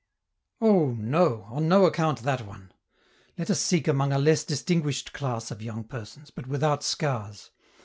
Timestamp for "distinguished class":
4.43-5.51